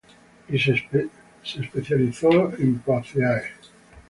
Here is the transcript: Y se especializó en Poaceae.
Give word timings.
Y 0.49 0.57
se 0.57 0.71
especializó 1.53 2.57
en 2.57 2.79
Poaceae. 2.79 3.43